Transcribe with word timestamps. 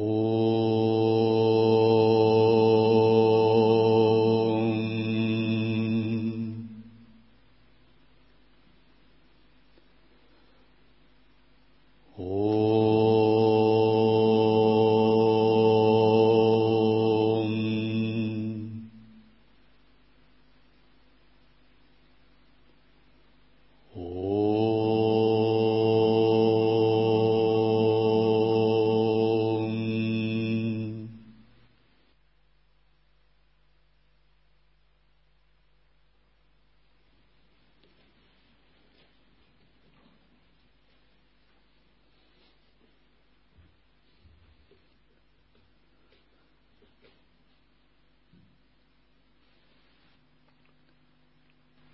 お 0.00 0.27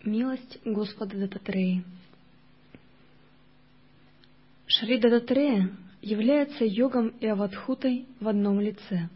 Милость 0.04 0.58
Господа 0.66 1.16
Дататреи 1.16 1.82
Шри 4.66 4.98
Дататрея 4.98 5.70
является 6.02 6.66
йогом 6.66 7.08
и 7.20 7.26
аватхутой 7.26 8.04
в 8.20 8.28
одном 8.28 8.60
лице. 8.60 9.08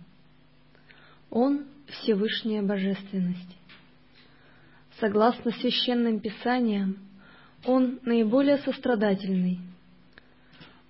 Он— 1.29 1.67
Всевышняя 1.89 2.63
Божественность. 2.63 3.57
Согласно 4.99 5.51
священным 5.51 6.21
писаниям, 6.21 6.97
он 7.67 7.99
наиболее 8.03 8.57
сострадательный. 8.59 9.59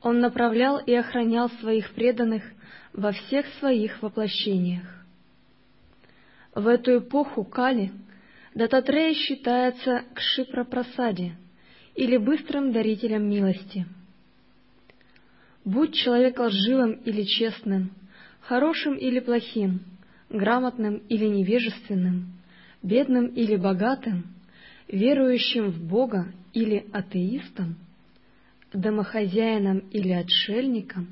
Он 0.01 0.21
направлял 0.21 0.79
и 0.79 0.95
охранял 0.95 1.51
своих 1.51 1.93
преданных 1.95 2.45
во 2.93 3.11
всех 3.11 3.47
своих 3.55 4.01
воплощениях. 4.01 4.85
В 6.55 6.69
эту 6.69 6.99
эпоху 6.99 7.43
Кали 7.43 7.91
Дататрея 8.59 9.15
считается 9.15 10.03
Кшипра 10.15 10.65
Прасади 10.65 11.33
или 11.95 12.17
быстрым 12.17 12.73
дарителем 12.73 13.31
милости. 13.31 13.87
Будь 15.65 15.95
человек 15.95 16.41
лживым 16.41 16.95
или 17.05 17.23
честным, 17.23 17.93
хорошим 18.41 18.95
или 18.95 19.21
плохим, 19.21 19.83
грамотным 20.29 20.97
или 21.09 21.27
невежественным, 21.27 22.33
бедным 22.83 23.27
или 23.27 23.55
богатым, 23.55 24.27
верующим 24.89 25.71
в 25.71 25.81
Бога 25.81 26.27
или 26.53 26.85
атеистом, 26.91 27.77
домохозяином 28.73 29.85
или 29.93 30.11
отшельником, 30.11 31.07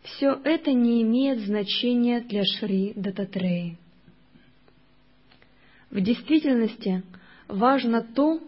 все 0.00 0.40
это 0.42 0.72
не 0.72 1.02
имеет 1.02 1.40
значения 1.40 2.22
для 2.22 2.44
Шри 2.44 2.94
Дататреи. 2.96 3.76
В 5.90 6.00
действительности 6.00 7.02
важно 7.48 8.02
то, 8.02 8.40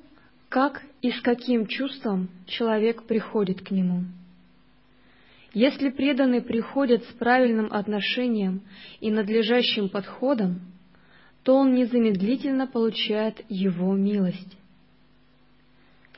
как 0.48 0.82
и 1.02 1.10
с 1.10 1.20
каким 1.20 1.66
чувством 1.66 2.28
человек 2.46 3.04
приходит 3.04 3.62
к 3.62 3.70
нему. 3.70 4.04
Если 5.54 5.90
преданный 5.90 6.42
приходит 6.42 7.04
с 7.04 7.12
правильным 7.14 7.72
отношением 7.72 8.62
и 9.00 9.10
надлежащим 9.10 9.88
подходом, 9.88 10.60
то 11.42 11.54
он 11.54 11.74
незамедлительно 11.74 12.66
получает 12.66 13.42
его 13.48 13.94
милость. 13.94 14.56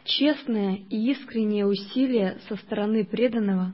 Честное 0.05 0.81
и 0.89 1.11
искреннее 1.13 1.67
усилие 1.67 2.39
со 2.49 2.57
стороны 2.57 3.05
преданного 3.05 3.73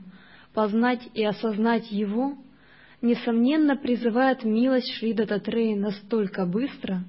познать 0.53 1.07
и 1.13 1.23
осознать 1.23 1.91
его, 1.91 2.37
несомненно, 3.01 3.75
призывает 3.75 4.43
милость 4.43 4.91
Шри 4.93 5.13
Дататреи 5.13 5.75
настолько 5.75 6.45
быстро, 6.45 7.03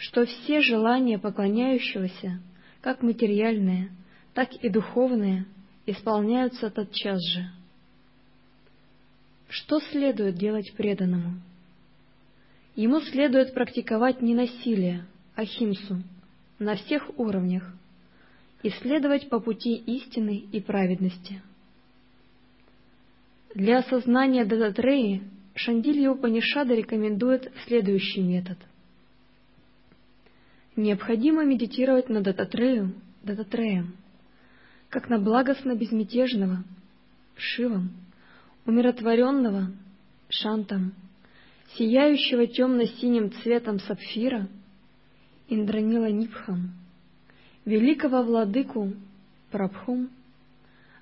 что 0.00 0.24
все 0.24 0.62
желания 0.62 1.18
поклоняющегося, 1.18 2.40
как 2.80 3.02
материальные, 3.02 3.90
так 4.32 4.50
и 4.54 4.70
духовные, 4.70 5.44
исполняются 5.84 6.70
тотчас 6.70 7.20
же. 7.22 7.50
Что 9.50 9.78
следует 9.80 10.36
делать 10.36 10.72
преданному? 10.74 11.42
Ему 12.76 13.00
следует 13.00 13.52
практиковать 13.52 14.22
не 14.22 14.34
насилие, 14.34 15.04
а 15.34 15.44
химсу 15.44 16.02
на 16.58 16.76
всех 16.76 17.10
уровнях 17.18 17.70
и 18.62 18.70
следовать 18.70 19.28
по 19.28 19.38
пути 19.38 19.74
истины 19.74 20.44
и 20.50 20.60
праведности. 20.60 21.42
Для 23.54 23.80
осознания 23.80 24.46
Дататреи 24.46 25.22
Шандилья 25.54 26.10
Упанишада 26.12 26.74
рекомендует 26.74 27.52
следующий 27.66 28.22
метод. 28.22 28.56
Необходимо 30.80 31.44
медитировать 31.44 32.08
на 32.08 32.22
Дататрею, 32.22 32.94
Дататреем, 33.22 33.96
как 34.88 35.10
на 35.10 35.18
благостно 35.18 35.74
безмятежного, 35.74 36.64
Шивом, 37.36 37.90
умиротворенного, 38.64 39.72
Шантом, 40.30 40.94
сияющего 41.76 42.46
темно-синим 42.46 43.30
цветом 43.30 43.78
сапфира, 43.80 44.48
Индранила 45.50 46.10
Нипхам, 46.10 46.70
великого 47.66 48.22
владыку 48.22 48.94
Прабхум, 49.50 50.08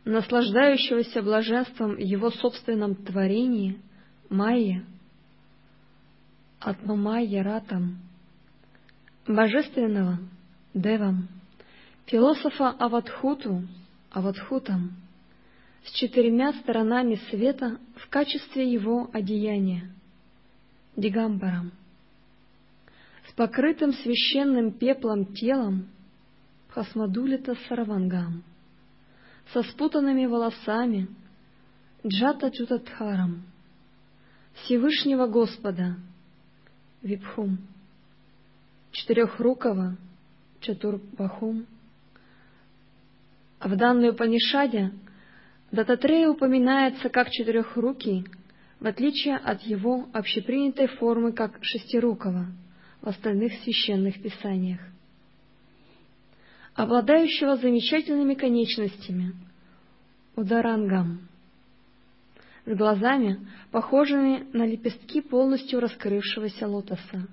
наслаждающегося 0.05 1.22
блаженством 1.22 1.97
его 1.99 2.33
собственном 2.33 2.97
творении, 2.97 3.78
Майя, 4.28 4.84
Атмамайя 6.59 7.44
Ратам, 7.44 8.07
божественного 9.28 10.19
Девам, 10.75 11.28
философа 12.06 12.71
Аватхуту, 12.71 13.69
Аватхутам, 14.11 14.97
с 15.84 15.91
четырьмя 15.93 16.55
сторонами 16.55 17.16
света 17.31 17.78
в 17.97 18.09
качестве 18.09 18.71
его 18.71 19.11
одеяния, 19.12 19.91
Дигамбарам, 20.97 21.72
с 23.28 23.33
покрытым 23.34 23.93
священным 23.93 24.72
пеплом 24.72 25.27
телом, 25.34 25.88
Хасмадулита 26.69 27.55
Саравангам, 27.69 28.43
со 29.53 29.62
спутанными 29.62 30.27
волосами, 30.27 31.09
Джата 32.06 32.50
Чутатхарам, 32.50 33.44
Всевышнего 34.55 35.27
Господа, 35.27 35.97
Випхум, 37.03 37.59
четырехрукого, 38.93 39.97
Чатурбахум. 40.60 41.66
А 43.60 43.69
в 43.69 43.76
данной 43.76 44.12
Панишаде 44.12 44.93
Дататрея 45.71 46.28
упоминается 46.28 47.10
как 47.10 47.31
четырехрукий, 47.31 48.26
в 48.81 48.87
отличие 48.87 49.37
от 49.37 49.62
его 49.62 50.09
общепринятой 50.12 50.87
формы 50.87 51.32
как 51.32 51.59
шестирукого 51.62 52.47
в 53.03 53.09
остальных 53.09 53.53
священных 53.65 54.22
писаниях. 54.22 54.81
Обладающего 56.75 57.56
замечательными 57.56 58.34
конечностями, 58.34 59.34
ударангам, 60.37 61.28
с 62.64 62.76
глазами, 62.76 63.46
похожими 63.70 64.46
на 64.52 64.64
лепестки 64.64 65.20
полностью 65.20 65.81
раскрывшегося 65.81 66.69
лотоса, 66.69 67.26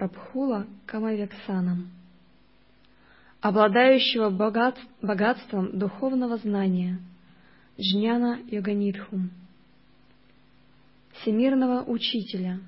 Прабхула 0.00 0.66
Камавексаном, 0.86 1.90
обладающего 3.42 4.30
богат, 4.30 4.78
богатством 5.02 5.78
духовного 5.78 6.38
знания, 6.38 6.98
Джняна 7.78 8.40
Йоганидхум, 8.46 9.30
всемирного 11.12 11.82
учителя, 11.82 12.60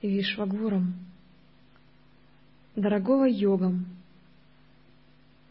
Вишвагуром, 0.00 0.94
дорогого 2.74 3.26
йогом, 3.26 3.84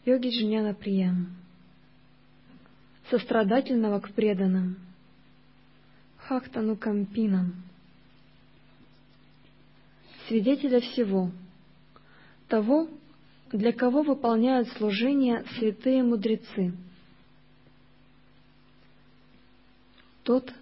йоги 0.04 0.30
Джняна 0.30 0.74
Приям, 0.74 1.28
сострадательного 3.08 4.00
к 4.00 4.10
преданным, 4.14 4.78
Хактану 6.16 6.76
Кампинам, 6.76 7.62
свидетеля 10.28 10.80
всего, 10.80 11.30
того, 12.48 12.88
для 13.52 13.72
кого 13.72 14.02
выполняют 14.02 14.68
служение 14.70 15.44
святые 15.58 16.02
мудрецы. 16.02 16.72
Тот, 20.22 20.52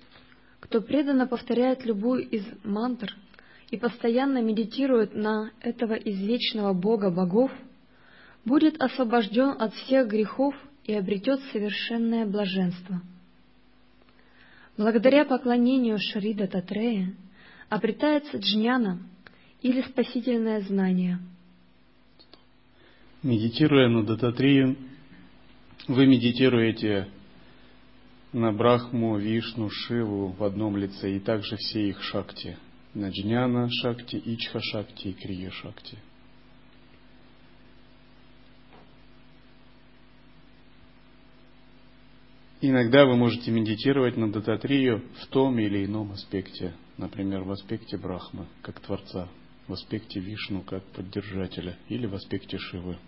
Кто 0.60 0.80
преданно 0.80 1.26
повторяет 1.26 1.84
любую 1.84 2.26
из 2.28 2.46
мантр 2.64 3.14
и 3.70 3.76
постоянно 3.76 4.40
медитирует 4.40 5.14
на 5.14 5.50
этого 5.60 5.94
извечного 5.94 6.72
Бога 6.72 7.10
богов, 7.10 7.50
будет 8.44 8.80
освобожден 8.80 9.50
от 9.58 9.74
всех 9.74 10.08
грехов 10.08 10.54
и 10.84 10.94
обретет 10.94 11.40
совершенное 11.52 12.26
блаженство. 12.26 13.02
Благодаря 14.78 15.24
поклонению 15.24 15.98
Шрида 15.98 16.46
Татрея 16.46 17.12
обретается 17.68 18.38
джняна 18.38 18.98
или 19.62 19.82
спасительное 19.82 20.60
знание. 20.62 21.18
Медитируя 23.22 23.88
на 23.88 24.04
Дататрию, 24.04 24.76
вы 25.86 26.06
медитируете 26.06 27.08
на 28.32 28.52
Брахму, 28.52 29.16
Вишну, 29.18 29.70
Шиву 29.70 30.28
в 30.28 30.42
одном 30.42 30.76
лице 30.76 31.16
и 31.16 31.20
также 31.20 31.56
все 31.56 31.88
их 31.88 32.02
шакти. 32.02 32.58
На 32.94 33.10
Джняна 33.10 33.68
Шакти, 33.70 34.20
Ичха 34.24 34.60
Шакти 34.60 35.08
и 35.08 35.12
Крия 35.12 35.50
Шакти. 35.50 35.96
Иногда 42.60 43.06
вы 43.06 43.16
можете 43.16 43.50
медитировать 43.50 44.16
на 44.16 44.30
Дататрию 44.30 45.02
в 45.20 45.26
том 45.28 45.58
или 45.58 45.84
ином 45.84 46.12
аспекте, 46.12 46.74
например, 46.96 47.42
в 47.42 47.50
аспекте 47.50 47.96
Брахмы, 47.96 48.46
как 48.62 48.78
Творца, 48.80 49.28
в 49.68 49.72
аспекте 49.72 50.20
Вишну, 50.20 50.62
как 50.62 50.84
поддержателя, 50.84 51.76
или 51.88 52.06
в 52.06 52.14
аспекте 52.14 52.58
Шивы. 52.58 52.98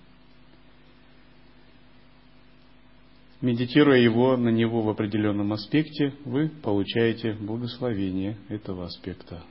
Медитируя 3.40 3.98
его 3.98 4.36
на 4.36 4.48
него 4.48 4.80
в 4.80 4.88
определенном 4.88 5.52
аспекте, 5.52 6.14
вы 6.24 6.48
получаете 6.48 7.34
благословение 7.34 8.38
этого 8.48 8.86
аспекта. 8.86 9.42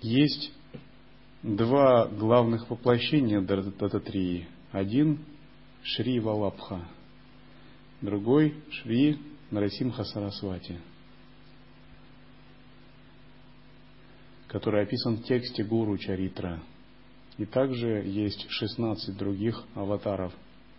Есть 0.00 0.52
два 1.42 2.06
главных 2.06 2.70
воплощения 2.70 3.40
Дататрии. 3.42 4.48
Один– 4.72 5.18
Шри 5.82 6.20
Валабха, 6.20 6.88
другой– 8.00 8.54
Шри 8.70 9.18
Нарасимха 9.50 10.04
Сарасвати, 10.04 10.78
который 14.50 14.82
описан 14.82 15.16
в 15.16 15.24
тексте 15.24 15.64
Гуру 15.64 15.96
Чаритра– 15.96 16.60
и 17.40 17.46
также 17.46 18.02
есть 18.04 18.50
16 18.50 19.16
других 19.16 19.64
аватаров 19.74 20.34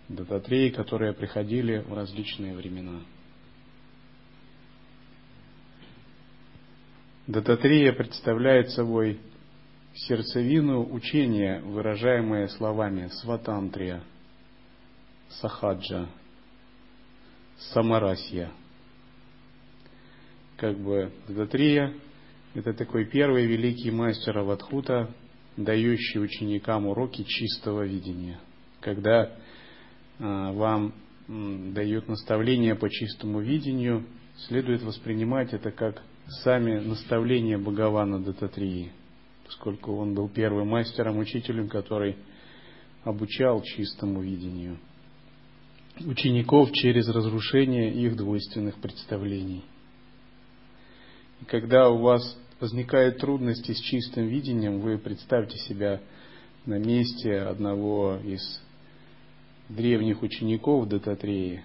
Дататреи, 0.10 0.70
которые 0.70 1.12
приходили 1.12 1.80
в 1.80 1.92
различные 1.92 2.54
времена. 2.54 3.02
Дататрея 7.26 7.94
представляет 7.94 8.70
собой 8.70 9.20
сердцевину 9.96 10.88
учения, 10.94 11.62
выражаемое 11.62 12.48
словами 12.50 13.08
сватантрия, 13.08 14.04
сахаджа, 15.30 16.10
самарасья. 17.74 18.52
Как 20.58 20.78
бы 20.78 21.12
Дататрия– 21.28 21.96
это 22.54 22.74
такой 22.74 23.06
первый 23.06 23.46
великий 23.46 23.92
мастер 23.92 24.38
Аватхута, 24.38 25.14
дающий 25.58 26.20
ученикам 26.20 26.88
уроки 26.88 27.24
чистого 27.24 27.86
видения. 27.86 28.40
Когда 28.80 29.38
а, 30.20 30.52
вам 30.52 30.94
дают 31.28 32.08
наставления 32.08 32.76
по 32.76 32.90
чистому 32.90 33.40
видению, 33.40 34.06
следует 34.48 34.82
воспринимать 34.82 35.54
это 35.54 35.72
как 35.72 36.02
сами 36.44 36.80
наставления 36.80 37.58
Бхагавана 37.58 38.22
Дататрии, 38.24 38.92
поскольку 39.46 39.96
он 39.96 40.14
был 40.14 40.28
первым 40.30 40.70
мастером, 40.70 41.20
учителем, 41.20 41.70
который 41.70 42.18
обучал 43.04 43.62
чистому 43.62 44.22
видению 44.22 44.78
учеников 46.06 46.72
через 46.72 47.08
разрушение 47.10 47.94
их 47.94 48.16
двойственных 48.16 48.76
представлений. 48.76 49.64
И 51.42 51.46
когда 51.46 51.90
у 51.90 51.98
вас 51.98 52.38
возникают 52.62 53.18
трудности 53.18 53.74
с 53.74 53.80
чистым 53.80 54.28
видением, 54.28 54.80
вы 54.80 55.00
представьте 55.00 55.58
себя 55.58 56.00
на 56.66 56.78
месте 56.78 57.40
одного 57.40 58.18
из 58.24 58.62
древних 59.68 60.22
учеников 60.22 60.88
Дататреи 60.88 61.64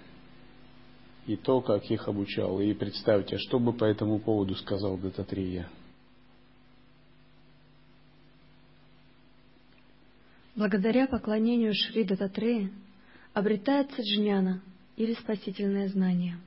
и 1.26 1.37
то, 1.37 1.60
как 1.60 1.84
их 1.90 2.08
обучал. 2.08 2.60
И 2.60 2.72
представьте, 2.72 3.37
что 3.37 3.58
бы 3.58 3.75
по 3.75 3.84
этому 3.84 4.19
поводу 4.20 4.54
сказал 4.54 4.96
Дататрея. 4.96 5.69
Благодаря 10.54 11.06
поклонению 11.06 11.75
Шри 11.75 12.04
Дататрея 12.04 12.70
обретается 13.34 14.00
джняна 14.00 14.62
или 14.96 15.12
спасительное 15.12 15.88
знание. 15.88 16.38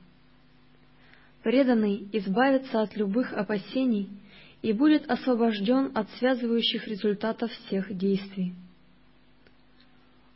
Преданный 1.44 2.08
избавится 2.14 2.82
от 2.82 2.98
любых 2.98 3.32
опасений– 3.34 4.10
и 4.62 4.74
будет 4.74 5.10
освобожден 5.10 5.92
от 5.96 6.10
связывающих 6.18 6.88
результатов 6.88 7.52
всех 7.52 7.96
действий. 7.96 8.54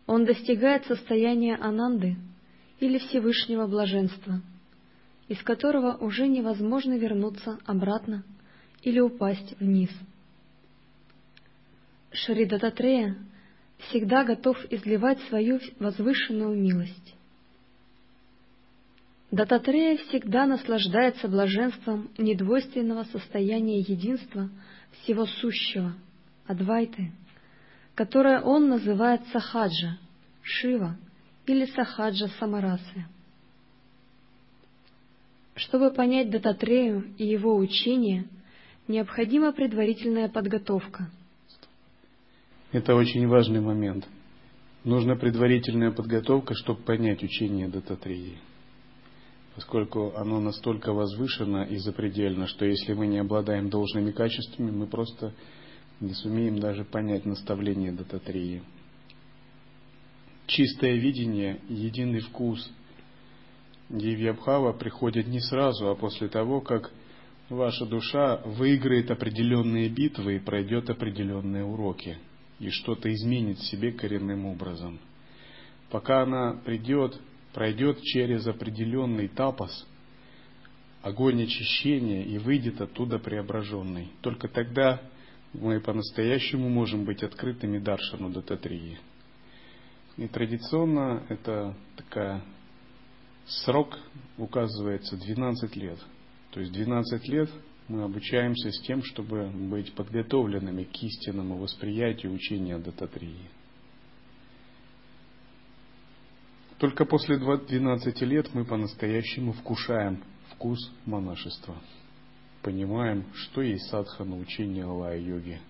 Он 0.05 0.25
достигает 0.25 0.85
состояния 0.85 1.55
ананды 1.55 2.17
или 2.79 2.97
Всевышнего 2.97 3.67
блаженства, 3.67 4.41
из 5.27 5.41
которого 5.43 5.97
уже 5.97 6.27
невозможно 6.27 6.97
вернуться 6.97 7.59
обратно 7.65 8.23
или 8.81 8.99
упасть 8.99 9.59
вниз. 9.59 9.89
Шридататрея 12.11 13.17
всегда 13.77 14.23
готов 14.23 14.57
изливать 14.69 15.19
свою 15.23 15.59
возвышенную 15.79 16.55
милость. 16.55 17.15
Дататрея 19.33 19.97
всегда 19.97 20.45
наслаждается 20.45 21.27
блаженством 21.27 22.11
недвойственного 22.19 23.05
состояния 23.05 23.79
единства 23.79 24.47
всего 24.91 25.25
сущего, 25.25 25.95
Адвайты, 26.45 27.11
которое 27.95 28.41
он 28.41 28.69
называет 28.69 29.21
Сахаджа, 29.31 29.97
Шива 30.43 30.97
или 31.47 31.65
Сахаджа 31.65 32.27
Самарасы. 32.37 33.07
Чтобы 35.55 35.89
понять 35.89 36.29
Дататрею 36.29 37.15
и 37.17 37.25
его 37.25 37.57
учение, 37.57 38.27
необходима 38.87 39.51
предварительная 39.51 40.29
подготовка. 40.29 41.09
Это 42.71 42.93
очень 42.93 43.27
важный 43.27 43.61
момент. 43.61 44.07
Нужна 44.83 45.15
предварительная 45.15 45.89
подготовка, 45.89 46.53
чтобы 46.53 46.83
понять 46.83 47.23
учение 47.23 47.67
Дататреи 47.67 48.37
поскольку 49.55 50.13
оно 50.15 50.39
настолько 50.39 50.93
возвышено 50.93 51.63
и 51.63 51.77
запредельно, 51.77 52.47
что 52.47 52.65
если 52.65 52.93
мы 52.93 53.07
не 53.07 53.19
обладаем 53.19 53.69
должными 53.69 54.11
качествами, 54.11 54.71
мы 54.71 54.87
просто 54.87 55.33
не 55.99 56.13
сумеем 56.13 56.59
даже 56.59 56.83
понять 56.83 57.25
наставление 57.25 57.91
Дататрии. 57.91 58.63
Чистое 60.47 60.95
видение, 60.95 61.61
единый 61.69 62.19
вкус 62.19 62.69
Дивьябхава 63.89 64.73
приходит 64.73 65.27
не 65.27 65.39
сразу, 65.39 65.89
а 65.89 65.95
после 65.95 66.27
того, 66.27 66.61
как 66.61 66.91
ваша 67.49 67.85
душа 67.85 68.37
выиграет 68.43 69.11
определенные 69.11 69.87
битвы 69.89 70.37
и 70.37 70.39
пройдет 70.39 70.89
определенные 70.89 71.63
уроки, 71.63 72.17
и 72.59 72.69
что-то 72.69 73.13
изменит 73.13 73.59
в 73.59 73.69
себе 73.69 73.91
коренным 73.91 74.45
образом. 74.45 74.99
Пока 75.89 76.23
она 76.23 76.59
придет 76.65 77.19
пройдет 77.53 78.01
через 78.01 78.45
определенный 78.47 79.27
тапос, 79.27 79.87
огонь 81.01 81.43
очищения 81.43 82.23
и 82.23 82.37
выйдет 82.37 82.81
оттуда 82.81 83.19
преображенный. 83.19 84.09
Только 84.21 84.47
тогда 84.47 85.01
мы 85.53 85.79
по-настоящему 85.79 86.69
можем 86.69 87.05
быть 87.05 87.23
открытыми 87.23 87.77
Даршану 87.77 88.29
Дататрии. 88.29 88.97
И 90.17 90.27
традиционно 90.27 91.23
это 91.29 91.75
такая 91.95 92.43
срок 93.45 93.97
указывается 94.37 95.17
12 95.17 95.75
лет. 95.75 95.99
То 96.51 96.59
есть 96.59 96.71
12 96.71 97.27
лет 97.29 97.49
мы 97.87 98.03
обучаемся 98.03 98.71
с 98.71 98.81
тем, 98.81 99.03
чтобы 99.03 99.49
быть 99.49 99.93
подготовленными 99.93 100.83
к 100.83 101.03
истинному 101.03 101.57
восприятию 101.57 102.33
учения 102.33 102.77
Дататрии. 102.77 103.49
Только 106.83 107.05
после 107.05 107.37
12 107.37 108.21
лет 108.23 108.53
мы 108.53 108.65
по-настоящему 108.65 109.53
вкушаем 109.53 110.21
вкус 110.49 110.91
монашества. 111.05 111.77
Понимаем, 112.61 113.23
что 113.35 113.61
есть 113.61 113.85
садхана 113.85 114.37
учения 114.37 114.83
Алая-йоги. 114.83 115.61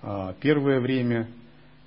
А 0.00 0.34
первое 0.34 0.78
время 0.78 1.28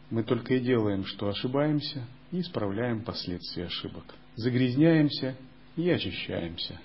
мы 0.09 0.23
только 0.23 0.55
и 0.55 0.59
делаем, 0.59 1.05
что 1.05 1.29
ошибаемся 1.29 2.05
и 2.33 2.41
исправляем 2.41 3.01
последствия 3.05 3.67
ошибок. 3.67 4.03
загрязняемся 4.35 5.37
и 5.77 5.89
очищаемся. 5.89 6.81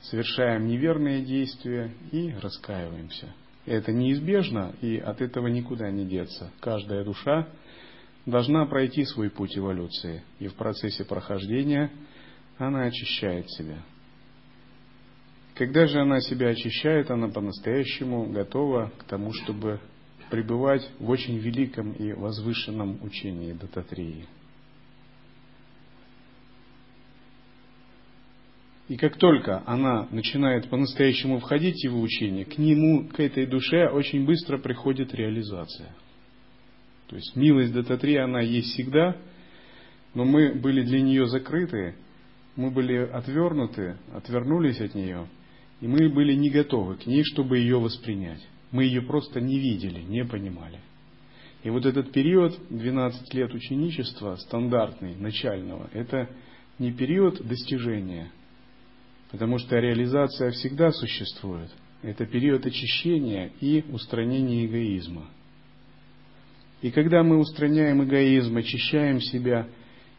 Совершаем 0.00 0.68
неверные 0.68 1.24
действия 1.24 1.92
и 2.12 2.32
раскаиваемся. 2.40 3.34
Это 3.64 3.90
неизбежно, 3.90 4.76
и 4.80 4.96
от 4.96 5.20
этого 5.20 5.48
никуда 5.48 5.90
не 5.90 6.04
деться. 6.04 6.52
Каждая 6.60 7.02
душа 7.02 7.48
должна 8.26 8.66
пройти 8.66 9.04
свой 9.04 9.30
путь 9.30 9.56
эволюции, 9.56 10.22
и 10.40 10.48
в 10.48 10.54
процессе 10.54 11.04
прохождения 11.04 11.90
она 12.58 12.82
очищает 12.82 13.48
себя. 13.50 13.78
Когда 15.54 15.86
же 15.86 16.00
она 16.00 16.20
себя 16.20 16.48
очищает, 16.48 17.10
она 17.10 17.28
по-настоящему 17.28 18.26
готова 18.30 18.92
к 18.98 19.04
тому, 19.04 19.32
чтобы 19.32 19.80
пребывать 20.30 20.86
в 20.98 21.08
очень 21.08 21.38
великом 21.38 21.92
и 21.92 22.12
возвышенном 22.12 23.02
учении 23.02 23.52
Дататрии. 23.52 24.26
И 28.88 28.96
как 28.96 29.16
только 29.16 29.62
она 29.66 30.06
начинает 30.10 30.68
по-настоящему 30.68 31.38
входить 31.38 31.80
в 31.80 31.84
его 31.84 32.00
учение, 32.00 32.44
к 32.44 32.58
нему, 32.58 33.08
к 33.08 33.18
этой 33.18 33.46
душе 33.46 33.88
очень 33.88 34.24
быстро 34.24 34.58
приходит 34.58 35.14
реализация. 35.14 35.92
То 37.08 37.16
есть 37.16 37.36
милость 37.36 37.72
Дататрии, 37.72 38.16
она 38.16 38.40
есть 38.40 38.72
всегда, 38.72 39.16
но 40.14 40.24
мы 40.24 40.54
были 40.54 40.82
для 40.82 41.00
нее 41.00 41.26
закрыты, 41.26 41.94
мы 42.56 42.70
были 42.70 42.96
отвернуты, 42.96 43.96
отвернулись 44.12 44.80
от 44.80 44.94
нее, 44.94 45.28
и 45.80 45.86
мы 45.86 46.08
были 46.08 46.34
не 46.34 46.50
готовы 46.50 46.96
к 46.96 47.06
ней, 47.06 47.22
чтобы 47.24 47.58
ее 47.58 47.78
воспринять. 47.78 48.40
Мы 48.72 48.84
ее 48.84 49.02
просто 49.02 49.40
не 49.40 49.58
видели, 49.58 50.00
не 50.00 50.24
понимали. 50.24 50.80
И 51.62 51.70
вот 51.70 51.84
этот 51.84 52.12
период, 52.12 52.58
12 52.70 53.34
лет 53.34 53.52
ученичества, 53.52 54.36
стандартный, 54.36 55.16
начального, 55.16 55.88
это 55.92 56.28
не 56.78 56.92
период 56.92 57.46
достижения, 57.46 58.30
потому 59.30 59.58
что 59.58 59.78
реализация 59.78 60.50
всегда 60.52 60.90
существует. 60.92 61.70
Это 62.02 62.26
период 62.26 62.64
очищения 62.66 63.50
и 63.60 63.84
устранения 63.90 64.66
эгоизма. 64.66 65.28
И 66.82 66.90
когда 66.90 67.22
мы 67.22 67.38
устраняем 67.38 68.04
эгоизм, 68.04 68.56
очищаем 68.56 69.20
себя, 69.20 69.66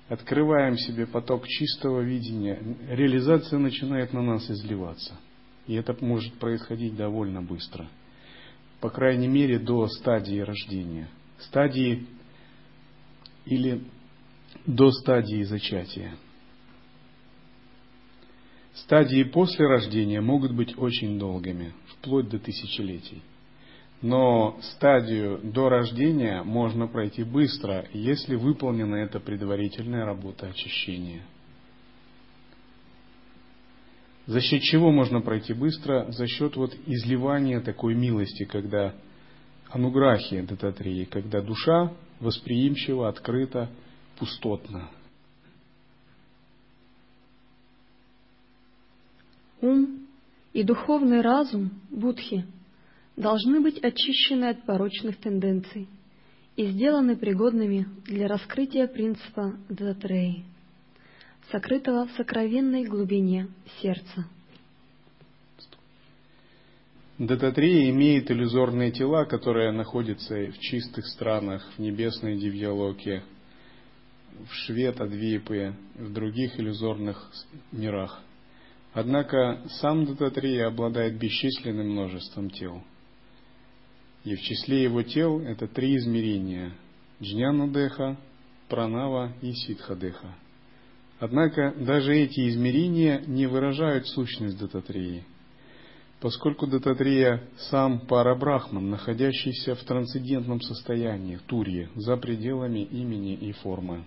открываем 0.09 0.77
себе 0.77 1.05
поток 1.05 1.47
чистого 1.47 2.01
видения, 2.01 2.59
реализация 2.89 3.59
начинает 3.59 4.13
на 4.13 4.21
нас 4.21 4.49
изливаться. 4.49 5.19
И 5.67 5.75
это 5.75 5.95
может 6.01 6.33
происходить 6.35 6.95
довольно 6.95 7.41
быстро– 7.41 7.87
по 8.79 8.89
крайней 8.89 9.27
мере, 9.27 9.59
до 9.59 9.87
стадии 9.87 10.39
рождения, 10.39 11.09
стадии 11.39 12.05
или 13.45 13.83
до 14.65 14.91
стадии 14.91 15.43
зачатия. 15.43 16.15
Стадии 18.73 19.23
после 19.23 19.65
рождения 19.65 20.21
могут 20.21 20.53
быть 20.53 20.77
очень 20.77 21.17
долгими, 21.17 21.73
вплоть 21.87 22.29
до 22.29 22.37
тысячелетий. 22.37 23.23
Но 24.01 24.59
стадию 24.61 25.39
до 25.43 25.69
рождения 25.69 26.43
можно 26.43 26.87
пройти 26.87 27.23
быстро, 27.23 27.87
если 27.93 28.35
выполнена 28.35 28.95
эта 28.95 29.19
предварительная 29.19 30.05
работа 30.05 30.47
очищения– 30.47 31.23
за 34.27 34.41
счет 34.41 34.61
чего 34.61 34.91
можно 34.91 35.21
пройти 35.21 35.53
быстро? 35.53 36.11
За 36.11 36.27
счет 36.27 36.57
вот 36.57 36.75
изливания 36.85 37.61
такой 37.61 37.95
милости, 37.95 38.43
когда 38.43 38.93
ануграхи 39.69 40.41
дататрии, 40.41 41.05
когда 41.05 41.41
душа 41.41 41.93
восприимчива, 42.19 43.07
открыта, 43.07 43.69
пустотна. 44.19 44.89
Ум 49.61 50.07
и 50.51 50.61
духовный 50.61 51.21
разум 51.21 51.71
Будхи 51.89 52.45
должны 53.17 53.59
быть 53.59 53.83
очищены 53.83 54.45
от 54.45 54.63
порочных 54.63 55.17
тенденций 55.17 55.87
и 56.55 56.67
сделаны 56.67 57.17
пригодными 57.17 57.87
для 58.05 58.27
раскрытия 58.27 58.87
принципа 58.87 59.57
Дататреи 59.67 60.45
сокрытого 61.51 62.07
в 62.07 62.11
сокровенной 62.11 62.85
глубине 62.85 63.47
сердца. 63.81 64.27
Дататрия 67.17 67.89
имеет 67.89 68.29
иллюзорные 68.29 68.91
тела, 68.91 69.25
которые 69.25 69.71
находятся 69.71 70.35
в 70.35 70.59
чистых 70.59 71.07
странах, 71.07 71.67
в 71.75 71.79
небесной 71.79 72.37
Дивьялоке, 72.37 73.23
в 74.47 74.53
Швета-Двипе, 74.53 75.73
в 75.95 76.13
других 76.13 76.59
иллюзорных 76.59 77.31
мирах. 77.71 78.21
Однако 78.93 79.63
сам 79.79 80.05
Дататрия 80.05 80.67
обладает 80.67 81.17
бесчисленным 81.17 81.89
множеством 81.89 82.51
тел. 82.51 82.83
И 84.27 84.35
в 84.35 84.41
числе 84.41 84.83
его 84.83 85.03
тел 85.03 85.39
это 85.39 85.69
три 85.69 85.95
измерения– 85.95 86.73
Джняна-деха, 87.21 88.17
Пранава 88.67 89.31
и 89.41 89.53
Ситха-деха– 89.53 90.35
Однако 91.19 91.73
даже 91.79 92.13
эти 92.13 92.49
измерения 92.49 93.23
не 93.25 93.47
выражают 93.47 94.05
сущность 94.07 94.59
Дататрии, 94.59 95.23
поскольку 96.19 96.67
Дататрия 96.67 97.41
сам 97.71 98.01
Парабрахман, 98.01 98.89
находящийся 98.89 99.75
в 99.75 99.83
трансцендентном 99.85 100.59
состоянии, 100.59 101.39
Турье, 101.47 101.89
за 101.95 102.17
пределами 102.17 102.83
имени 102.83 103.33
и 103.33 103.53
формы. 103.53 104.03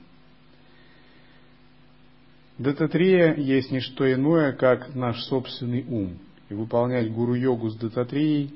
Дататрия 2.59 3.35
есть 3.37 3.71
не 3.71 3.81
что 3.81 4.13
иное, 4.13 4.53
как 4.53 4.95
наш 4.95 5.19
собственный 5.25 5.85
ум, 5.89 6.19
и 6.51 6.55
выполнять 6.55 7.11
гуру-йогу 7.11 7.71
с 7.71 7.77
Дататрией 7.77 8.53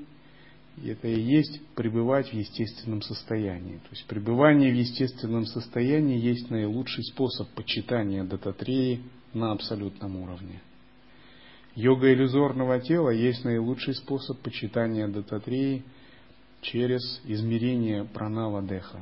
это 0.83 1.09
и 1.09 1.21
есть 1.21 1.61
пребывать 1.75 2.31
в 2.31 2.33
естественном 2.33 3.03
состоянии. 3.03 3.79
То 3.79 3.91
есть 3.91 4.07
пребывание 4.07 4.73
в 4.73 4.77
естественном 4.77 5.47
состоянии 5.47 6.19
есть 6.19 6.51
наилучший 6.51 7.05
способ 7.05 7.49
почитания 7.51 8.25
дататреи 8.25 9.03
на 9.33 9.53
абсолютном 9.53 10.17
уровне. 10.17 10.61
Йога 11.77 12.13
иллюзорного 12.13 12.81
тела 12.81 13.11
есть 13.11 13.45
наилучший 13.45 13.95
способ 13.95 14.39
почитания 14.41 15.09
дататреи 15.09 15.85
через 16.61 17.21
измерение 17.25 18.05
пранава 18.05 18.63
деха. 18.63 19.01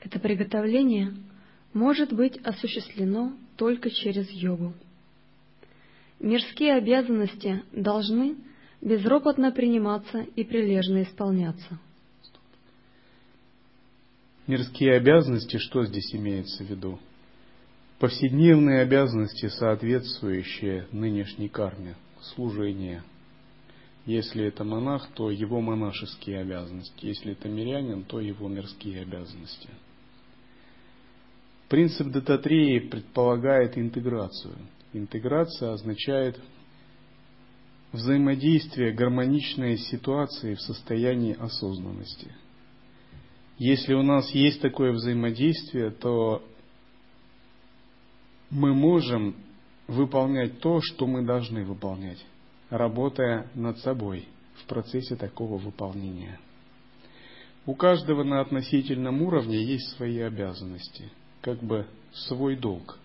Это 0.00 0.18
приготовление 0.20 1.14
может 1.74 2.12
быть 2.12 2.38
осуществлено 2.38 3.32
только 3.56 3.90
через 3.90 4.30
йогу. 4.30 4.72
Мирские 6.20 6.74
обязанности 6.74 7.62
должны 7.72 8.36
безропотно 8.80 9.50
приниматься 9.50 10.20
и 10.20 10.44
прилежно 10.44 11.02
исполняться. 11.02 11.78
Мирские 14.46 14.94
обязанности, 14.96 15.56
что 15.58 15.84
здесь 15.84 16.14
имеется 16.14 16.64
в 16.64 16.70
виду? 16.70 16.98
Повседневные 17.98 18.82
обязанности, 18.82 19.48
соответствующие 19.48 20.86
нынешней 20.92 21.48
карме, 21.48 21.96
служение. 22.20 23.02
Если 24.06 24.44
это 24.44 24.64
монах, 24.64 25.08
то 25.14 25.30
его 25.30 25.60
монашеские 25.60 26.40
обязанности. 26.40 27.06
Если 27.06 27.32
это 27.32 27.48
мирянин, 27.48 28.04
то 28.04 28.20
его 28.20 28.48
мирские 28.48 29.00
обязанности– 29.02 29.70
Принцип 31.74 32.06
дататрии 32.12 32.78
предполагает 32.78 33.76
интеграцию. 33.76 34.54
Интеграция 34.92 35.72
означает 35.72 36.40
взаимодействие 37.90 38.92
гармоничной 38.92 39.78
ситуации 39.78 40.54
в 40.54 40.60
состоянии 40.60 41.34
осознанности. 41.36 42.30
Если 43.58 43.92
у 43.92 44.04
нас 44.04 44.30
есть 44.30 44.60
такое 44.60 44.92
взаимодействие, 44.92 45.90
то 45.90 46.44
мы 48.50 48.72
можем 48.72 49.34
выполнять 49.88 50.60
то, 50.60 50.78
что 50.80 51.08
мы 51.08 51.26
должны 51.26 51.64
выполнять, 51.64 52.24
работая 52.70 53.50
над 53.56 53.78
собой 53.78 54.28
в 54.62 54.66
процессе 54.66 55.16
такого 55.16 55.58
выполнения. 55.58 56.38
У 57.66 57.74
каждого 57.74 58.22
на 58.22 58.42
относительном 58.42 59.22
уровне 59.22 59.60
есть 59.60 59.96
свои 59.96 60.20
обязанности– 60.20 61.10
как 61.44 61.62
бы 61.62 61.86
свой 62.12 62.56
долг. 62.56 62.98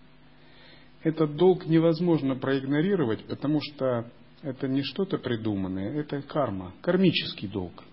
Этот 1.02 1.36
долг 1.36 1.66
невозможно 1.66 2.34
проигнорировать, 2.36 3.22
потому 3.26 3.60
что 3.60 4.10
это 4.42 4.66
не 4.66 4.82
что-то 4.82 5.18
придуманное, 5.18 5.92
это 6.00 6.22
карма, 6.22 6.72
кармический 6.80 7.48
долг. 7.48 7.84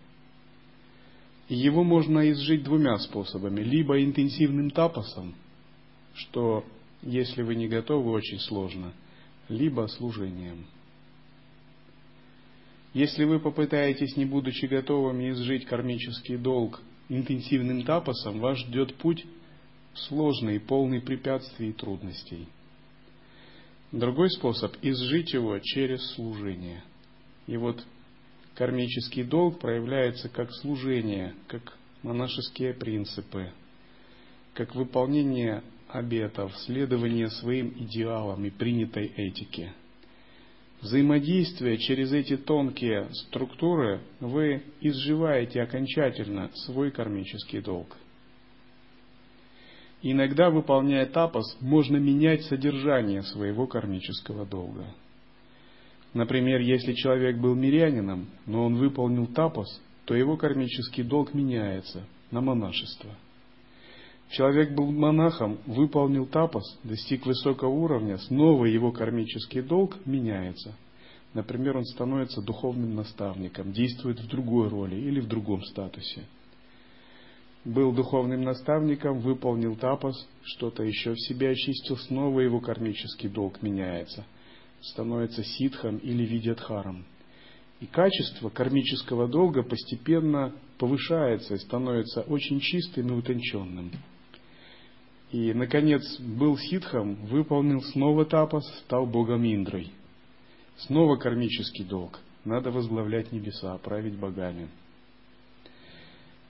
Его 1.50 1.84
можно 1.84 2.32
изжить 2.32 2.64
двумя 2.64 2.98
способами. 2.98 3.62
Либо 3.62 4.02
интенсивным 4.02 4.72
тапосом, 4.72 5.36
что, 6.14 6.66
если 7.02 7.42
вы 7.42 7.56
не 7.56 7.68
готовы, 7.68 8.12
очень 8.12 8.40
сложно, 8.40 8.94
либо 9.50 9.88
служением. 9.88 10.66
Если 12.94 13.26
вы 13.26 13.40
попытаетесь, 13.40 14.16
не 14.16 14.26
будучи 14.26 14.66
готовыми, 14.66 15.32
изжить 15.32 15.66
кармический 15.66 16.38
долг 16.38 16.82
интенсивным 17.10 17.84
тапосом, 17.84 18.40
вас 18.40 18.58
ждет 18.60 18.96
путь 18.96 19.26
сложный, 20.08 20.60
полный 20.60 21.02
препятствий 21.02 21.70
и 21.70 21.74
трудностей. 21.74 22.48
Другой 23.92 24.30
способ– 24.32 24.76
изжить 24.82 25.34
его 25.34 25.58
через 25.60 26.06
служение. 26.16 26.84
И 27.48 27.56
вот 27.58 27.84
кармический 28.56 29.24
долг 29.24 29.60
проявляется 29.60 30.30
как 30.30 30.52
служение, 30.52 31.34
как 31.48 31.78
монашеские 32.04 32.74
принципы, 32.74 33.52
как 34.54 34.76
выполнение 34.76 35.64
обетов, 35.88 36.56
следование 36.66 37.30
своим 37.30 37.74
идеалам 37.78 38.44
и 38.46 38.50
принятой 38.50 39.08
этике. 39.08 39.74
Взаимодействие 40.82 41.78
через 41.78 42.12
эти 42.12 42.38
тонкие 42.38 43.08
структуры 43.12 44.02
вы 44.20 44.64
изживаете 44.82 45.62
окончательно 45.62 46.52
свой 46.54 46.92
кармический 46.92 47.62
долг. 47.62 47.98
Иногда, 50.02 50.52
выполняя 50.52 51.08
тапос, 51.08 51.58
можно 51.60 51.98
менять 51.98 52.44
содержание 52.44 53.24
своего 53.24 53.66
кармического 53.66 54.46
долга. 54.46 54.86
Например, 56.14 56.62
если 56.62 56.94
человек 56.94 57.38
был 57.38 57.56
мирянином, 57.56 58.28
но 58.46 58.66
он 58.66 58.76
выполнил 58.76 59.26
тапос, 59.28 59.82
то 60.06 60.16
его 60.16 60.38
кармический 60.38 61.04
долг 61.04 61.34
меняется 61.34 62.04
на 62.32 62.42
монашество. 62.42 63.10
Человек 64.30 64.76
был 64.76 64.92
монахом, 64.92 65.58
выполнил 65.66 66.26
тапос, 66.26 66.80
достиг 66.84 67.26
высокого 67.26 67.70
уровня, 67.70 68.18
снова 68.18 68.66
его 68.66 68.92
кармический 68.92 69.62
долг 69.62 69.98
меняется. 70.06 70.76
Например, 71.34 71.78
он 71.78 71.86
становится 71.86 72.42
духовным 72.42 72.96
наставником, 72.96 73.72
действует 73.72 74.20
в 74.20 74.28
другой 74.28 74.70
роли 74.70 74.96
или 74.96 75.20
в 75.20 75.28
другом 75.28 75.64
статусе– 75.64 76.24
был 77.66 77.92
духовным 77.92 78.44
наставником, 78.44 79.20
выполнил 79.20 79.76
тапос, 79.76 80.28
что-то 80.44 80.84
еще 80.84 81.14
в 81.14 81.20
себе 81.20 81.52
очистил, 81.52 81.98
снова 81.98 82.40
его 82.40 82.60
кармический 82.60 83.30
долг 83.30 83.62
меняется, 83.62 84.26
становится 84.82 85.44
ситхом 85.44 85.98
или 85.98 86.24
видятхаром. 86.24 87.06
И 87.80 87.86
качество 87.86 88.50
кармического 88.50 89.28
долга 89.28 89.64
постепенно 89.64 90.54
повышается 90.80 91.56
и 91.56 91.60
становится 91.60 92.22
очень 92.22 92.60
чистым 92.60 93.10
и 93.10 93.12
утонченным. 93.12 93.92
И, 95.32 95.54
наконец, 95.54 96.02
был 96.20 96.58
ситхом, 96.58 97.16
выполнил 97.26 97.82
снова 97.82 98.26
тапос, 98.26 98.66
стал 98.86 99.06
богом 99.06 99.46
Индрой. 99.46 99.92
Снова 100.78 101.18
кармический 101.18 101.84
долг. 101.84 102.20
Надо 102.46 102.72
возглавлять 102.72 103.32
небеса, 103.32 103.78
править 103.80 104.18
богами 104.18 104.70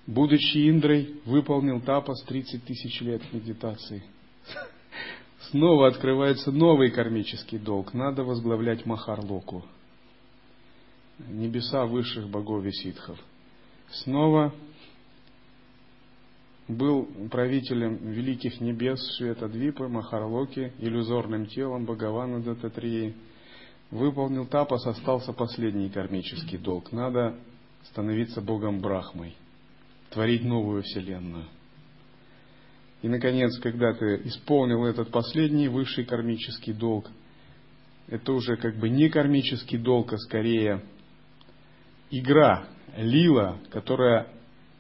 будучи 0.08 0.70
Индрой, 0.70 1.20
выполнил 1.26 1.82
тапас 1.82 2.24
30 2.24 2.64
тысяч 2.64 3.02
лет 3.02 3.22
медитации. 3.34 4.04
Снова 5.52 5.88
открывается 5.88 6.52
новый 6.52 6.90
кармический 6.90 7.60
долг. 7.60 7.94
Надо 7.94 8.24
возглавлять 8.24 8.86
Махарлоку. 8.86 9.64
Небеса 11.28 11.86
высших 11.86 12.30
богов 12.30 12.66
и 12.66 12.72
ситхов. 12.72 13.20
Снова 13.92 14.54
был 16.68 17.08
правителем 17.32 17.96
великих 18.12 18.60
небес 18.60 19.00
Шветадвипы, 19.18 19.88
Махарлоки, 19.88 20.74
иллюзорным 20.80 21.46
телом 21.48 21.86
Бхагавана 21.86 22.42
Дататрии. 22.42 23.16
Выполнил 23.90 24.46
тапас, 24.46 24.86
остался 24.86 25.32
последний 25.32 25.90
кармический 25.90 26.58
долг. 26.58 26.92
Надо 26.92 27.38
становиться 27.84 28.42
богом 28.42 28.82
Брахмой– 28.82 29.36
творить 30.17 30.43
новую 30.43 30.82
вселенную. 30.82 31.45
И, 33.03 33.08
наконец, 33.08 33.56
когда 33.60 33.93
ты 33.93 34.19
исполнил 34.25 34.84
этот 34.86 35.12
последний 35.12 35.67
высший 35.67 36.06
кармический 36.06 36.73
долг, 36.73 37.08
это 38.08 38.34
уже 38.34 38.58
как 38.58 38.77
бы 38.77 38.89
не 38.89 39.10
кармический 39.10 39.77
долг, 39.77 40.13
а 40.13 40.17
скорее 40.17 40.82
игра, 42.10 42.67
лила, 42.97 43.60
которая 43.69 44.27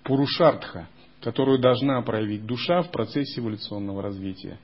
пурушартха, 0.03 0.87
которую 1.21 1.59
должна 1.59 2.01
проявить 2.01 2.47
душа 2.47 2.81
в 2.81 2.89
процессе 2.89 3.39
эволюционного 3.39 4.01
развития. 4.01 4.57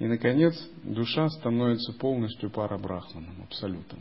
И, 0.00 0.06
наконец, 0.06 0.54
душа 0.82 1.28
становится 1.28 1.92
полностью 1.92 2.50
парабрахманом, 2.50 3.44
абсолютом. 3.44 4.00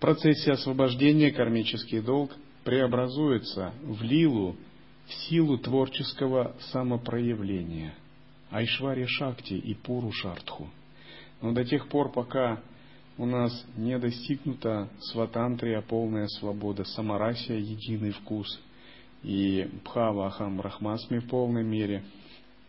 Процессе 0.00 0.52
освобождения 0.52 1.30
кармический 1.30 2.00
долг 2.00 2.32
преобразуется 2.64 3.72
в 3.82 4.02
лилу, 4.02 4.56
в 5.06 5.12
силу 5.28 5.58
творческого 5.58 6.56
самопроявления, 6.72 7.94
Айшвари 8.50 9.06
Шакти 9.06 9.54
и 9.54 9.74
Пуру 9.74 10.12
Шартху. 10.12 10.68
Но 11.40 11.52
до 11.52 11.64
тех 11.64 11.88
пор, 11.88 12.10
пока 12.12 12.60
у 13.18 13.26
нас 13.26 13.66
не 13.76 13.98
достигнута 13.98 14.88
сватантрия, 15.00 15.82
полная 15.82 16.26
свобода, 16.26 16.84
самарасия, 16.84 17.58
единый 17.58 18.12
вкус, 18.12 18.60
и 19.22 19.68
бхава 19.84 20.28
ахам 20.28 20.56
брахмасми 20.56 21.18
в 21.18 21.28
полной 21.28 21.62
мере, 21.62 22.02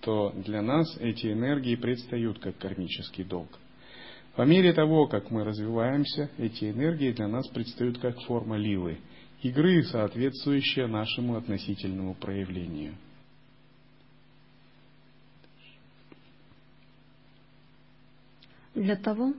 то 0.02 0.34
для 0.36 0.62
нас 0.62 0.98
эти 1.00 1.32
энергии 1.32 1.76
предстают 1.76 2.39
как 2.39 2.58
кармический 2.58 3.24
долг. 3.24 3.50
По 4.36 4.44
мере 4.44 4.72
того, 4.74 5.08
как 5.08 5.30
мы 5.30 5.44
развиваемся, 5.44 6.30
эти 6.38 6.72
энергии 6.72 7.12
для 7.12 7.28
нас 7.28 7.48
предстают 7.50 8.00
как 8.00 8.20
форма 8.22 8.58
лилы, 8.58 9.00
игры, 9.41 9.84
соответствующая 9.84 10.88
нашему 10.88 11.36
относительному 11.36 12.15
проявлению. 12.15 12.96
Для 18.74 18.96
того, 18.96 19.34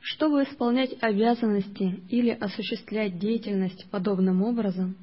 чтобы 0.00 0.44
исполнять 0.44 0.94
обязанности 1.02 2.00
или 2.08 2.30
осуществлять 2.30 3.18
деятельность 3.18 3.90
подобным 3.90 4.42
образом, 4.42 4.96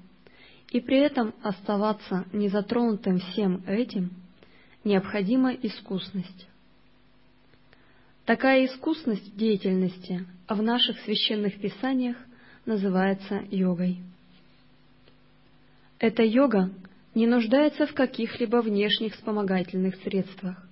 и 0.71 0.81
при 0.81 0.97
этом 0.97 1.35
оставаться 1.43 2.25
незатронутым 2.33 3.19
всем 3.19 3.63
этим, 3.67 4.09
необходима 4.83 5.53
искусность. 5.53 6.47
Такая 8.25 8.65
искусность 8.65 9.33
в 9.33 9.37
деятельности 9.37 10.25
в 10.49 10.59
наших 10.61 10.99
священных 11.01 11.59
писаниях 11.59 12.17
называется 12.65 13.43
йогой. 13.51 13.99
Эта 15.99 16.23
йога 16.23 16.71
не 17.13 17.27
нуждается 17.27 17.85
в 17.85 17.93
каких-либо 17.93 18.63
внешних 18.63 19.13
вспомогательных 19.13 19.95
средствах, 19.97 20.67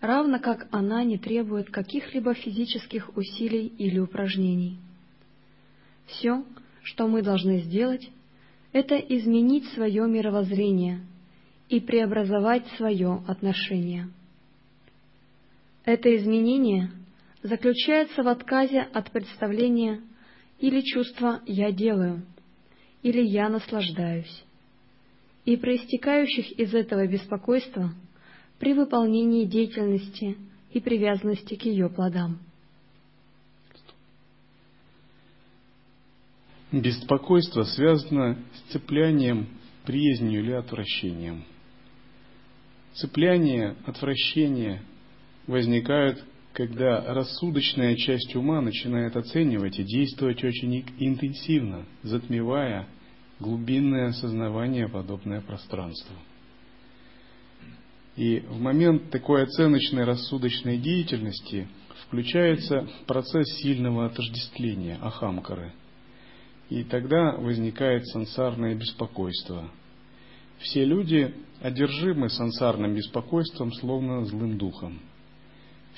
равно 0.00 0.38
как 0.38 0.68
она 0.70 1.04
не 1.04 1.18
требует 1.18 1.70
каких-либо 1.70 2.32
физических 2.32 3.14
усилий 3.14 3.66
или 3.66 3.98
упражнений. 3.98 4.78
Все, 6.06 6.42
что 6.82 7.06
мы 7.06 7.20
должны 7.20 7.60
сделать, 7.60 8.08
это 8.72 8.96
изменить 8.96 9.66
свое 9.74 10.08
мировоззрение 10.08 11.00
и 11.68 11.78
преобразовать 11.78 12.66
свое 12.78 13.22
отношение– 13.26 14.08
это 15.90 16.14
изменение 16.16 16.90
заключается 17.42 18.22
в 18.22 18.28
отказе 18.28 18.80
от 18.80 19.10
представления 19.10 20.00
или 20.58 20.80
чувства 20.80 21.40
«я 21.46 21.72
делаю» 21.72 22.22
или 23.02 23.22
«я 23.22 23.48
наслаждаюсь» 23.48 24.44
и 25.44 25.56
проистекающих 25.56 26.52
из 26.58 26.74
этого 26.74 27.06
беспокойства 27.06 27.92
при 28.58 28.74
выполнении 28.74 29.46
деятельности 29.46 30.36
и 30.72 30.80
привязанности 30.80 31.54
к 31.56 31.62
ее 31.64 31.88
плодам. 31.88 32.38
Беспокойство 36.70 37.64
связано 37.64 38.38
с 38.54 38.72
цеплянием, 38.72 39.48
приязнью 39.84 40.40
или 40.40 40.52
отвращением. 40.52 41.44
Цепляние, 42.92 43.76
отвращение 43.86 44.82
возникают, 45.50 46.24
когда 46.52 47.12
рассудочная 47.12 47.96
часть 47.96 48.34
ума 48.36 48.60
начинает 48.60 49.16
оценивать 49.16 49.78
и 49.78 49.84
действовать 49.84 50.42
очень 50.44 50.84
интенсивно, 50.98 51.84
затмевая 52.02 52.86
глубинное 53.40 54.08
осознавание 54.08 54.88
подобное 54.88 55.40
пространству. 55.40 56.14
И 58.16 58.40
в 58.48 58.60
момент 58.60 59.10
такой 59.10 59.42
оценочной 59.44 60.04
рассудочной 60.04 60.78
деятельности 60.78 61.68
включается 62.06 62.88
процесс 63.06 63.46
сильного 63.60 64.06
отождествления 64.06 64.98
ахамкары. 65.00 65.72
И 66.68 66.84
тогда 66.84 67.32
возникает 67.32 68.06
сансарное 68.08 68.74
беспокойство. 68.74 69.70
Все 70.58 70.84
люди 70.84 71.34
одержимы 71.60 72.28
сансарным 72.28 72.94
беспокойством, 72.94 73.72
словно 73.72 74.24
злым 74.24 74.56
духом– 74.58 75.00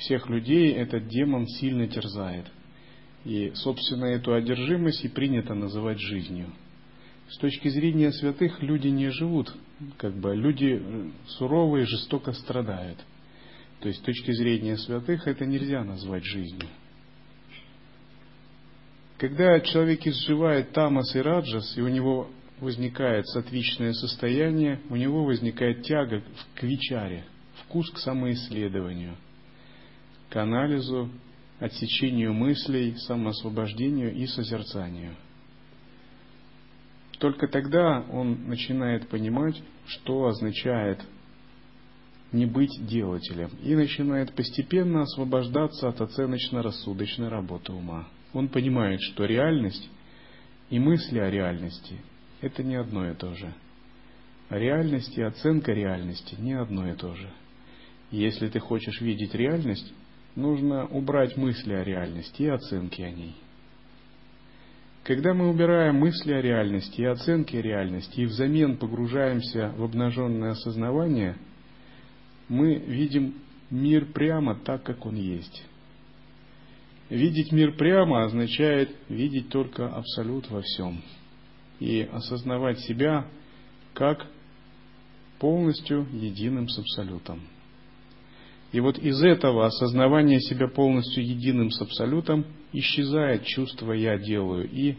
всех 0.03 0.29
людей 0.29 0.73
этот 0.75 1.09
демон 1.09 1.47
сильно 1.47 1.88
терзает. 1.88 2.47
И, 3.25 3.53
собственно, 3.55 4.07
эту 4.07 4.35
одержимость 4.35 5.05
и 5.05 5.09
принято 5.09 5.55
называть 5.55 5.99
жизнью. 6.01 6.47
С 7.29 7.38
точки 7.38 7.69
зрения 7.69 8.12
святых 8.12 8.62
люди 8.62 8.88
не 8.88 9.11
живут, 9.11 9.55
как 9.97 10.15
бы 10.15 10.35
люди 10.35 10.83
суровые, 11.27 11.87
жестоко 11.87 12.33
страдают. 12.33 12.99
То 13.81 13.88
есть 13.88 14.01
с 14.01 14.05
точки 14.05 14.33
зрения 14.33 14.77
святых 14.77 15.27
это 15.27 15.47
нельзя 15.47 15.83
назвать 15.83 16.25
жизнью. 16.25 16.69
Когда 19.19 19.61
человек 19.61 20.07
изживает 20.07 20.73
тамас 20.73 21.15
и 21.15 21.21
раджас, 21.21 21.77
и 21.77 21.81
у 21.81 21.88
него 21.88 22.29
возникает 22.61 23.27
сатвичное 23.29 23.93
состояние, 23.93 24.81
у 24.91 24.97
него 24.97 25.25
возникает 25.25 25.83
тяга 25.83 26.23
к 26.55 26.62
вичаре, 26.62 27.25
вкус 27.65 27.91
к 27.91 27.99
самоисследованию, 27.99 29.17
к 30.33 30.37
анализу, 30.37 31.11
отсечению 31.61 32.33
мыслей, 32.33 32.97
самоосвобождению 32.97 34.14
и 34.14 34.27
созерцанию. 34.27 35.14
Только 37.18 37.49
тогда 37.49 38.01
он 38.11 38.49
начинает 38.49 39.09
понимать, 39.09 39.62
что 39.87 40.25
означает 40.25 41.05
не 42.33 42.47
быть 42.47 42.71
делателем, 42.87 43.51
и 43.62 43.75
начинает 43.75 44.35
постепенно 44.35 45.03
освобождаться 45.03 45.88
от 45.88 46.01
оценочно-рассудочной 46.01 47.29
работы 47.29 47.75
ума. 47.75 48.09
Он 48.33 48.49
понимает, 48.49 49.03
что 49.03 49.27
реальность 49.27 49.90
и 50.71 50.79
мысли 50.79 51.18
о 51.18 51.31
реальности– 51.31 52.01
это 52.40 52.62
не 52.62 52.77
одно 52.77 53.11
и 53.11 53.14
то 53.14 53.35
же. 53.35 53.53
Реальность 54.49 55.16
и 55.18 55.23
оценка 55.23 55.73
реальности 55.73 56.37
не 56.38 56.55
одно 56.55 56.90
и 56.90 56.97
то 56.97 57.14
же. 57.14 57.31
Если 58.11 58.49
ты 58.49 58.61
хочешь 58.61 59.03
видеть 59.03 59.35
реальность, 59.35 59.92
нужно 60.35 60.87
убрать 60.87 61.37
мысли 61.37 61.73
о 61.73 61.85
реальности 61.85 62.42
и 62.42 62.49
оценки 62.49 63.03
о 63.03 63.11
ней. 63.11 63.37
Когда 65.05 65.35
мы 65.35 65.49
убираем 65.49 65.97
мысли 65.97 66.33
о 66.33 66.40
реальности 66.40 67.01
и 67.01 67.05
оценки 67.05 67.57
реальности 67.57 68.21
и 68.21 68.27
взамен 68.27 68.77
погружаемся 68.77 69.73
в 69.77 69.83
обнаженное 69.83 70.53
осознавание, 70.53 71.37
мы 72.49 72.77
видим 72.77 73.35
мир 73.71 74.07
прямо 74.07 74.55
так, 74.55 74.85
как 74.85 75.05
он 75.05 75.16
есть. 75.16 75.64
Видеть 77.09 77.51
мир 77.53 77.77
прямо 77.77 78.25
означает 78.25 78.97
видеть 79.09 79.49
только 79.49 79.88
абсолют 79.88 80.49
во 80.51 80.62
всем 80.62 81.03
и 81.81 82.09
осознавать 82.12 82.79
себя 82.81 83.27
как 83.95 84.27
полностью 85.40 86.07
единым 86.12 86.68
с 86.68 86.79
абсолютом. 86.79 87.40
И 88.72 88.80
вот 88.80 88.98
из 88.98 89.22
этого 89.22 89.66
осознавания 89.66 90.40
себя 90.40 90.66
полностью 90.66 91.24
единым 91.24 91.70
с 91.70 91.80
абсолютом 91.80 92.46
исчезает 92.72 93.44
чувство 93.44 93.92
«я 93.92 94.18
делаю» 94.18 94.68
и 94.68 94.96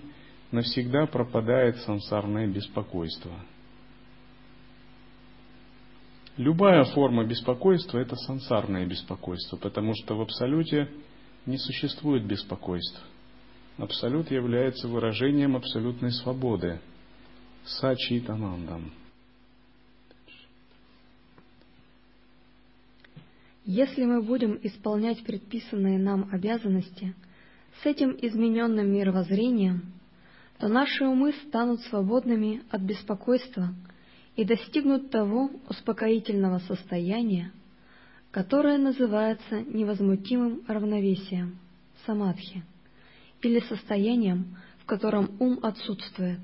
навсегда 0.52 1.08
пропадает 1.08 1.78
сансарное 1.78 2.48
беспокойство. 2.48 3.32
Любая 6.38 6.84
форма 6.84 7.26
беспокойства– 7.26 7.98
это 8.00 8.16
сансарное 8.16 8.86
беспокойство, 8.86 9.58
потому 9.58 9.94
что 9.96 10.16
в 10.16 10.22
абсолюте 10.22 10.90
не 11.48 11.58
существует 11.58 12.26
беспокойств. 12.26 13.02
Абсолют 13.78 14.30
является 14.30 14.88
выражением 14.88 15.56
абсолютной 15.56 16.12
свободы, 16.12 16.80
сачитанандам. 17.66 18.92
Если 23.66 24.04
мы 24.04 24.22
будем 24.22 24.60
исполнять 24.62 25.24
предписанные 25.24 25.98
нам 25.98 26.28
обязанности 26.32 27.16
с 27.82 27.86
этим 27.86 28.18
измененным 28.22 28.92
мировоззрением, 28.92 29.94
то 30.58 30.68
наши 30.68 31.06
умы 31.06 31.34
станут 31.48 31.82
свободными 31.82 32.62
от 32.70 32.82
беспокойства 32.82 33.74
и 34.36 34.44
достигнут 34.44 35.12
того 35.12 35.50
успокоительного 35.70 36.60
состояния, 36.60 37.54
которое 38.32 38.78
называется 38.78 39.62
невозмутимым 39.62 40.64
равновесием, 40.68 41.58
самадхи, 42.06 42.64
или 43.42 43.60
состоянием, 43.62 44.58
в 44.80 44.86
котором 44.86 45.38
ум 45.40 45.60
отсутствует. 45.64 46.40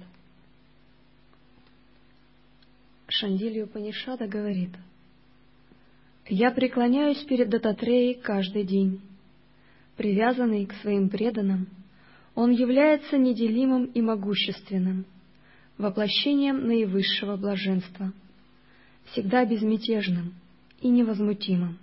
Шандилью 3.08 3.68
Панишада 3.68 4.28
говорит, 4.28 4.72
«Я 6.30 6.52
преклоняюсь 6.52 7.24
перед 7.24 7.50
Дататреей 7.50 8.14
каждый 8.14 8.64
день. 8.64 9.02
Привязанный 9.98 10.68
к 10.68 10.74
своим 10.76 11.10
преданным, 11.10 11.68
он 12.36 12.52
является 12.52 13.18
неделимым 13.18 13.86
и 13.86 14.02
могущественным, 14.02 15.06
воплощением 15.80 16.68
наивысшего 16.68 17.36
блаженства, 17.36 18.14
всегда 19.06 19.44
безмятежным, 19.44 20.36
и 20.82 20.90
невозмутимым. 20.90 21.80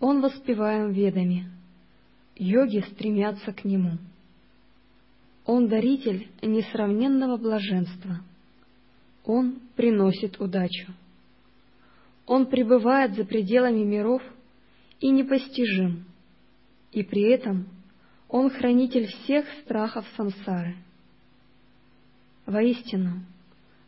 Он 0.00 0.22
воспеваем 0.22 0.92
ведами. 0.92 1.50
Йоги 2.34 2.82
стремятся 2.92 3.52
к 3.52 3.64
нему. 3.64 3.98
Он 5.44 5.68
даритель 5.68 6.28
несравненного 6.40 7.36
блаженства. 7.36 8.20
Он 9.24 9.60
приносит 9.76 10.40
удачу. 10.40 10.92
Он 12.26 12.46
пребывает 12.46 13.14
за 13.14 13.24
пределами 13.24 13.84
миров 13.84 14.22
и 15.00 15.10
непостижим, 15.10 16.04
и 16.92 17.02
при 17.02 17.22
этом 17.30 17.66
он 18.28 18.50
хранитель 18.50 19.06
всех 19.06 19.46
страхов 19.62 20.06
сансары. 20.16 20.76
Воистину, 22.46 23.24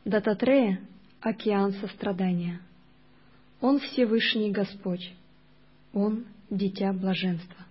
Дататрея— 0.04 0.80
океан 1.20 1.72
сострадания— 1.72 2.60
он 3.60 3.78
Всевышний 3.78 4.50
Господь, 4.50 5.14
Он— 5.94 6.26
Дитя 6.50 6.92
Блаженства. 6.92 7.63